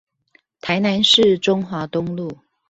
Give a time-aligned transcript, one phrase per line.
[0.61, 2.39] 台南市中華東路